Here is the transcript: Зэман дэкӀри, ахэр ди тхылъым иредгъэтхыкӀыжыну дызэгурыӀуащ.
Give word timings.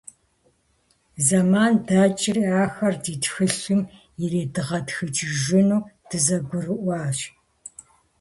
Зэман 1.25 1.73
дэкӀри, 1.87 2.43
ахэр 2.63 2.93
ди 3.03 3.15
тхылъым 3.23 3.81
иредгъэтхыкӀыжыну 4.23 5.85
дызэгурыӀуащ. 6.09 7.19